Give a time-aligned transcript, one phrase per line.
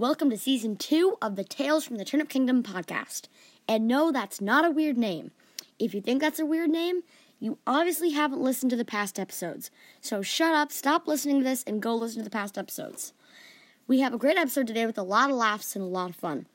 [0.00, 3.26] Welcome to season two of the Tales from the Turnip Kingdom podcast.
[3.66, 5.32] And no, that's not a weird name.
[5.76, 7.02] If you think that's a weird name,
[7.40, 9.72] you obviously haven't listened to the past episodes.
[10.00, 13.12] So shut up, stop listening to this, and go listen to the past episodes.
[13.88, 16.14] We have a great episode today with a lot of laughs and a lot of
[16.14, 16.46] fun.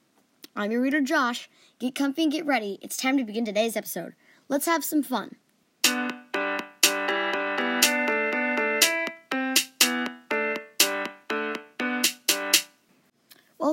[0.55, 1.49] I'm your reader, Josh.
[1.79, 2.79] Get comfy and get ready.
[2.81, 4.13] It's time to begin today's episode.
[4.47, 5.35] Let's have some fun.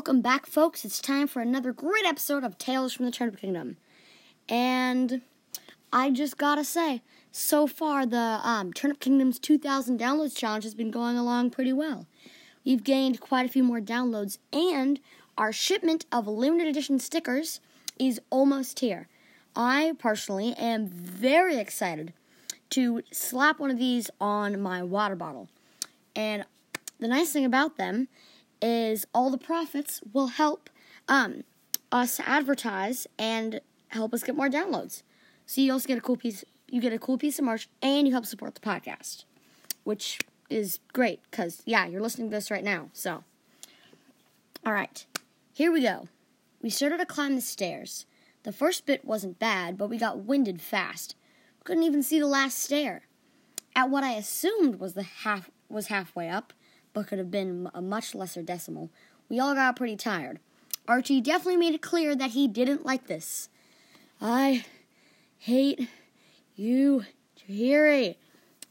[0.01, 0.83] Welcome back, folks.
[0.87, 3.77] It's time for another great episode of Tales from the Turnip Kingdom.
[4.49, 5.21] And
[5.93, 10.91] I just gotta say, so far the um, Turnip Kingdom's 2,000 downloads challenge has been
[10.91, 12.07] going along pretty well.
[12.65, 15.01] We've gained quite a few more downloads, and
[15.37, 17.61] our shipment of limited edition stickers
[17.99, 19.07] is almost here.
[19.55, 22.15] I personally am very excited
[22.71, 25.51] to slap one of these on my water bottle.
[26.17, 26.47] And
[26.99, 28.09] the nice thing about them
[28.63, 30.71] is all the profits will help
[31.09, 31.45] um,
[31.93, 35.03] us advertise and help us get more downloads.
[35.47, 36.45] So you also get a cool piece.
[36.69, 39.25] You get a cool piece of merch, and you help support the podcast,
[39.83, 42.91] which is great because yeah, you're listening to this right now.
[42.93, 43.25] So,
[44.65, 45.05] all right,
[45.53, 46.09] here we go.
[46.63, 48.07] We started to climb the stairs.
[48.43, 51.15] The first bit wasn't bad, but we got winded fast.
[51.65, 53.03] Couldn't even see the last stair.
[53.75, 56.53] At what I assumed was the half was halfway up,
[56.93, 58.91] but could have been a much lesser decimal,
[59.29, 60.41] we all got pretty tired.
[60.89, 63.49] Archie definitely made it clear that he didn't like this.
[64.21, 64.65] I
[65.39, 65.89] hate
[66.57, 67.05] you,
[67.37, 68.19] Jerry.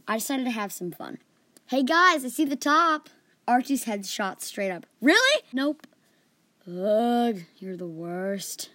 [0.07, 1.19] I decided to have some fun.
[1.67, 3.09] Hey guys, I see the top.
[3.47, 4.85] Archie's head shot straight up.
[5.01, 5.43] Really?
[5.53, 5.87] Nope.
[6.67, 8.69] Ugh, you're the worst.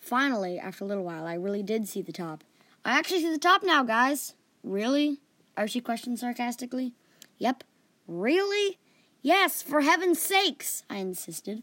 [0.00, 2.44] Finally, after a little while, I really did see the top.
[2.84, 4.34] I actually see the top now, guys.
[4.62, 5.20] Really?
[5.56, 6.92] Archie questioned sarcastically.
[7.38, 7.64] Yep.
[8.06, 8.78] Really?
[9.22, 11.62] Yes, for heaven's sakes, I insisted.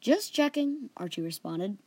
[0.00, 1.78] Just checking, Archie responded.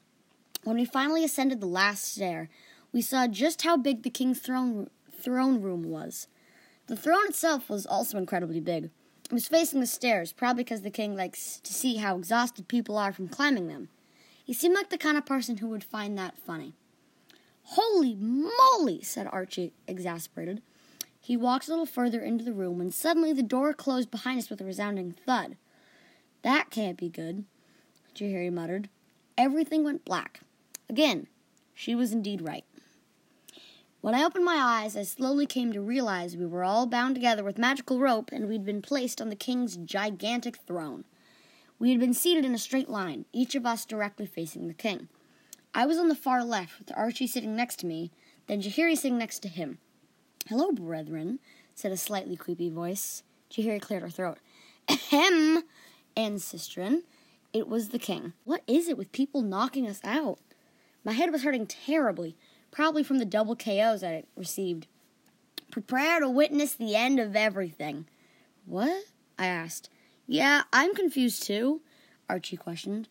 [0.63, 2.49] When we finally ascended the last stair,
[2.91, 6.27] we saw just how big the king's throne, throne room was.
[6.87, 8.91] The throne itself was also incredibly big.
[9.25, 12.97] It was facing the stairs, probably because the king likes to see how exhausted people
[12.97, 13.89] are from climbing them.
[14.43, 16.73] He seemed like the kind of person who would find that funny.
[17.63, 20.61] Holy moly, said Archie, exasperated.
[21.25, 24.51] He walked a little further into the room when suddenly the door closed behind us
[24.51, 25.57] with a resounding thud.
[26.43, 27.45] That can't be good,
[28.13, 28.89] Chihiri muttered.
[29.35, 30.41] Everything went black.
[30.87, 31.25] Again,
[31.73, 32.63] she was indeed right.
[34.01, 37.43] When I opened my eyes, I slowly came to realize we were all bound together
[37.43, 41.05] with magical rope and we'd been placed on the king's gigantic throne.
[41.79, 45.09] We had been seated in a straight line, each of us directly facing the king.
[45.73, 48.11] I was on the far left, with Archie sitting next to me,
[48.45, 49.79] then Chihiri sitting next to him.
[50.47, 51.39] Hello, brethren,
[51.73, 53.23] said a slightly creepy voice.
[53.49, 54.37] Chihiri cleared her throat.
[54.87, 55.63] Ahem,
[56.15, 57.01] Ancestrin.
[57.51, 58.33] It was the king.
[58.43, 60.37] What is it with people knocking us out?
[61.03, 62.35] My head was hurting terribly,
[62.69, 64.85] probably from the double KOs I received.
[65.71, 68.05] Prepare to witness the end of everything.
[68.67, 69.05] What?
[69.39, 69.89] I asked.
[70.27, 71.81] Yeah, I'm confused too,
[72.29, 73.09] Archie questioned.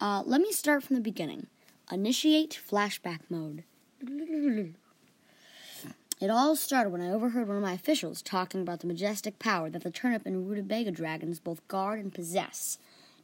[0.00, 1.46] Uh, let me start from the beginning.
[1.92, 3.62] Initiate flashback mode.
[6.20, 9.70] It all started when I overheard one of my officials talking about the majestic power
[9.70, 12.78] that the turnip and rutabaga dragons both guard and possess.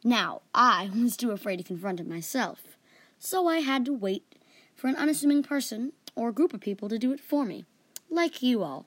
[0.04, 2.76] Now, I was too afraid to confront it myself,
[3.18, 4.36] so I had to wait
[4.76, 7.64] for an unassuming person or group of people to do it for me,
[8.10, 8.86] like you all.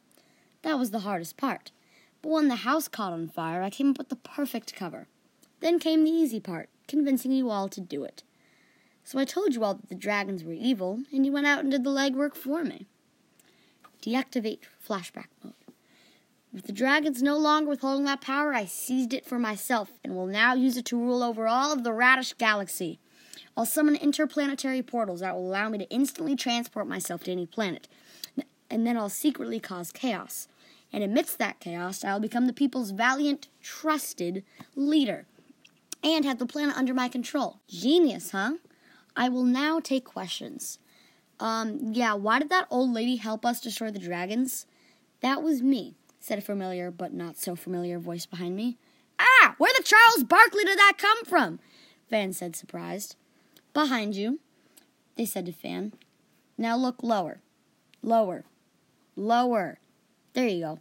[0.62, 1.72] That was the hardest part.
[2.22, 5.08] But when the house caught on fire, I came up with the perfect cover.
[5.60, 8.24] Then came the easy part, convincing you all to do it.
[9.04, 11.72] So I told you all that the dragons were evil, and you went out and
[11.72, 12.88] did the legwork for me.
[14.02, 15.54] Deactivate flashback mode.
[16.54, 20.28] With the dragons no longer withholding that power, I seized it for myself and will
[20.28, 23.00] now use it to rule over all of the Radish galaxy.
[23.56, 27.88] I'll summon interplanetary portals that will allow me to instantly transport myself to any planet,
[28.70, 30.48] and then I'll secretly cause chaos.
[30.94, 34.44] And amidst that chaos, I'll become the people's valiant, trusted
[34.76, 35.26] leader
[36.04, 37.60] and have the planet under my control.
[37.68, 38.54] Genius, huh?
[39.16, 40.80] I will now take questions.
[41.40, 44.66] Um, yeah, why did that old lady help us destroy the dragons?
[45.22, 48.78] That was me, said a familiar but not so familiar voice behind me.
[49.20, 51.60] Ah, where the Charles Barkley did that come from?
[52.10, 53.16] Fan said, surprised.
[53.74, 54.40] Behind you,
[55.16, 55.94] they said to Fan.
[56.58, 57.42] Now look lower.
[58.02, 58.46] Lower.
[59.16, 59.80] Lower.
[60.34, 60.80] There you go.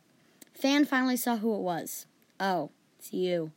[0.54, 2.06] Fan finally saw who it was.
[2.40, 3.52] Oh, it's you.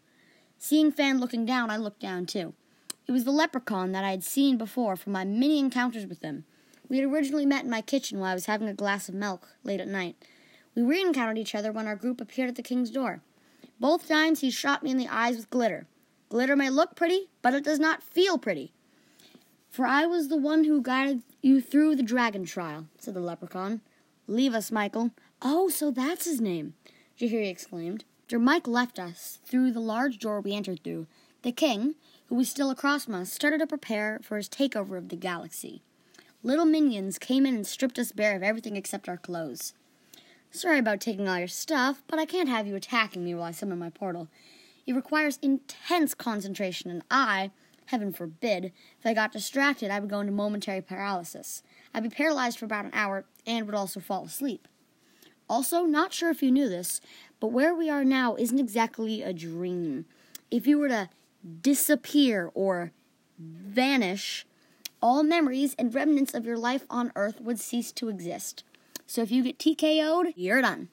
[0.57, 2.54] Seeing Fan looking down, I looked down too.
[3.07, 6.46] It was the leprechaun that I had seen before from my many encounters with him.
[6.89, 9.47] We had originally met in my kitchen while I was having a glass of milk
[9.63, 10.15] late at night.
[10.75, 13.21] We re encountered each other when our group appeared at the king's door.
[13.80, 15.86] Both times he shot me in the eyes with glitter.
[16.30, 18.74] Glitter may look pretty, but it does not feel pretty.
[19.69, 23.81] For I was the one who guided you through the dragon trial, said the leprechaun.
[24.27, 25.12] Leave us, Michael.
[25.41, 26.74] Oh, so that's his name,
[27.19, 28.03] Jahiri exclaimed.
[28.25, 31.07] After Mike left us through the large door we entered through,
[31.41, 31.95] the king,
[32.27, 35.81] who was still across from us, started to prepare for his takeover of the galaxy.
[36.41, 39.74] Little minions came in and stripped us bare of everything except our clothes.
[40.51, 43.51] Sorry about taking all your stuff, but I can't have you attacking me while I
[43.51, 44.30] summon my portal.
[44.88, 47.51] It requires intense concentration, and I,
[47.88, 51.62] heaven forbid, if I got distracted, I would go into momentary paralysis.
[51.94, 54.68] I'd be paralyzed for about an hour and would also fall asleep.
[55.50, 57.01] Also, not sure if you knew this,
[57.39, 60.06] but where we are now isn't exactly a dream.
[60.50, 61.09] If you were to
[61.62, 62.91] disappear or
[63.38, 64.45] vanish,
[65.01, 68.63] all memories and remnants of your life on Earth would cease to exist.
[69.06, 70.90] So if you get TKO'd, you're done.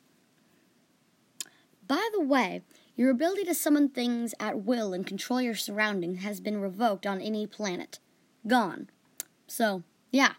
[1.86, 2.62] By the way,
[2.96, 7.20] your ability to summon things at will and control your surroundings has been revoked on
[7.20, 7.98] any planet.
[8.46, 8.88] Gone.
[9.46, 10.32] So, yeah.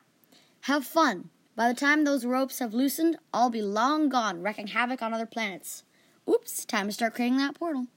[0.61, 1.29] Have fun.
[1.55, 5.25] By the time those ropes have loosened, I'll be long gone, wreaking havoc on other
[5.25, 5.83] planets.
[6.29, 7.87] Oops, time to start creating that portal.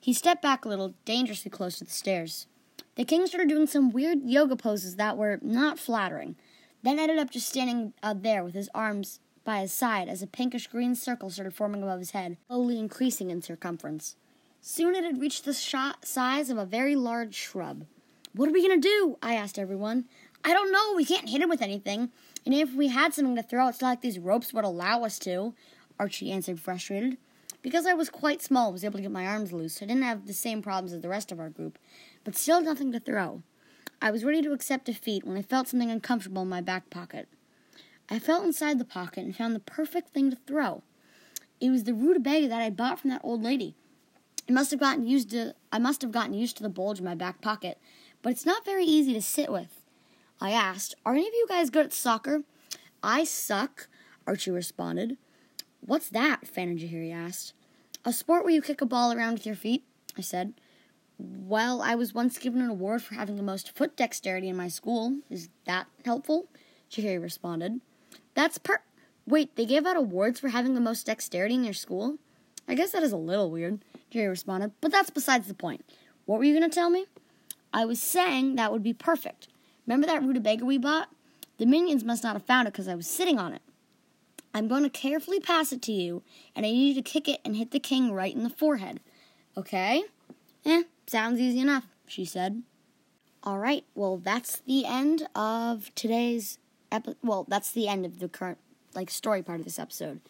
[0.00, 2.46] He stepped back a little, dangerously close to the stairs.
[2.96, 6.36] The king started doing some weird yoga poses that were not flattering,
[6.82, 10.26] then ended up just standing out there with his arms by his side as a
[10.26, 14.16] pinkish green circle started forming above his head, slowly increasing in circumference.
[14.60, 17.86] Soon it had reached the sh- size of a very large shrub.
[18.34, 19.16] What are we going to do?
[19.22, 20.04] I asked everyone.
[20.44, 20.94] I don't know.
[20.94, 22.10] We can't hit him with anything.
[22.44, 25.18] And if we had something to throw, it's not like these ropes would allow us
[25.20, 25.54] to.
[25.98, 27.18] Archie answered, frustrated.
[27.62, 29.82] Because I was quite small, I was able to get my arms loose.
[29.82, 31.78] I didn't have the same problems as the rest of our group,
[32.30, 33.42] but still nothing to throw.
[34.00, 37.26] I was ready to accept defeat when I felt something uncomfortable in my back pocket.
[38.08, 40.84] I felt inside the pocket and found the perfect thing to throw.
[41.60, 43.74] It was the rutabaga that I bought from that old lady.
[44.48, 47.04] I must have gotten used to I must have gotten used to the bulge in
[47.04, 47.78] my back pocket,
[48.22, 49.82] but it's not very easy to sit with.
[50.40, 52.44] I asked, Are any of you guys good at soccer?
[53.02, 53.88] I suck,
[54.24, 55.16] Archie responded.
[55.80, 56.46] What's that?
[56.46, 57.54] Fan and Jahiri asked.
[58.04, 59.82] A sport where you kick a ball around with your feet,
[60.16, 60.54] I said.
[61.22, 64.68] Well, I was once given an award for having the most foot dexterity in my
[64.68, 65.18] school.
[65.28, 66.46] Is that helpful?
[66.90, 67.80] Jahiri responded.
[68.34, 68.80] That's per.
[69.26, 72.16] Wait, they gave out awards for having the most dexterity in your school?
[72.66, 75.84] I guess that is a little weird, Jerry responded, but that's besides the point.
[76.24, 77.06] What were you going to tell me?
[77.72, 79.48] I was saying that would be perfect.
[79.86, 81.08] Remember that rutabaga we bought?
[81.58, 83.62] The minions must not have found it because I was sitting on it.
[84.54, 86.22] I'm going to carefully pass it to you,
[86.56, 89.00] and I need you to kick it and hit the king right in the forehead.
[89.56, 90.04] Okay?
[90.64, 92.62] Eh, sounds easy enough, she said.
[93.42, 96.58] All right, well, that's the end of today's
[96.92, 98.58] epi- Well, that's the end of the current,
[98.94, 100.20] like, story part of this episode.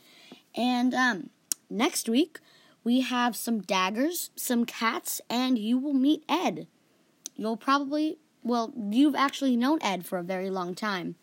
[0.55, 1.31] And, um,
[1.69, 2.38] next week,
[2.82, 6.67] we have some daggers, some cats, and you will meet Ed.
[7.37, 11.17] You'll probably, well, you've actually known Ed for a very long time,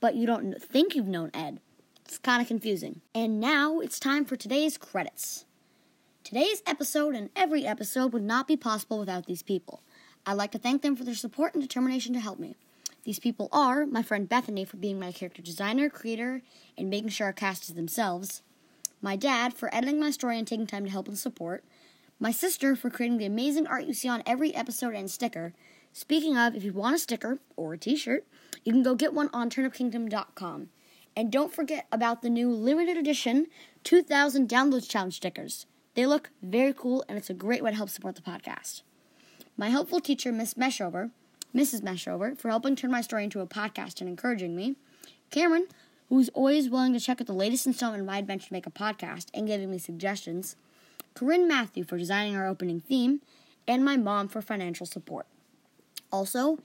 [0.00, 1.60] but you don't think you've known Ed.
[2.06, 3.02] It's kind of confusing.
[3.14, 5.44] And now it's time for today's credits.
[6.24, 9.82] Today's episode and every episode would not be possible without these people.
[10.24, 12.56] I'd like to thank them for their support and determination to help me.
[13.04, 16.40] These people are my friend Bethany for being my character designer, creator,
[16.78, 18.40] and making sure our cast is themselves,
[19.02, 21.62] my dad for editing my story and taking time to help and support,
[22.18, 25.52] my sister for creating the amazing art you see on every episode and sticker.
[25.92, 28.24] Speaking of, if you want a sticker or a t shirt,
[28.64, 30.70] you can go get one on turnipkingdom.com.
[31.14, 33.48] And don't forget about the new limited edition
[33.84, 35.66] 2000 downloads challenge stickers.
[35.94, 38.82] They look very cool and it's a great way to help support the podcast.
[39.56, 41.10] My helpful teacher, Miss Meshover,
[41.54, 41.82] Mrs.
[41.82, 44.74] Meshover, for helping turn my story into a podcast and encouraging me.
[45.30, 45.68] Cameron,
[46.08, 48.70] who's always willing to check out the latest installment in my adventure to make a
[48.70, 50.56] podcast and giving me suggestions.
[51.14, 53.20] Corinne Matthew for designing our opening theme,
[53.66, 55.26] and my mom for financial support.
[56.10, 56.58] Also,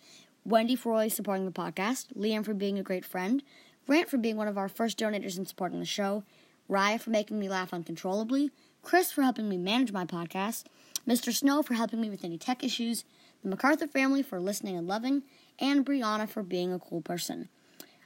[0.44, 3.44] Wendy for always supporting the podcast, Liam for being a great friend,
[3.86, 6.24] Grant for being one of our first donators and supporting the show,
[6.70, 10.66] Raya for making me laugh uncontrollably, Chris for helping me manage my podcast,
[11.08, 11.34] Mr.
[11.34, 13.04] Snow for helping me with any tech issues,
[13.44, 15.24] the MacArthur family for listening and loving,
[15.60, 17.50] and Brianna for being a cool person.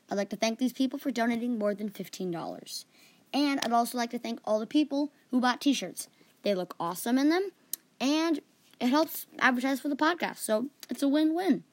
[0.10, 2.86] I'd like to thank these people for donating more than $15.
[3.34, 6.08] And I'd also like to thank all the people who bought t shirts.
[6.44, 7.52] They look awesome in them,
[8.00, 8.42] and
[8.80, 11.64] it helps advertise for the podcast, so it's a win win.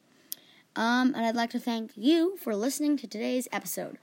[0.76, 3.98] Um, and I'd like to thank you for listening to today's episode.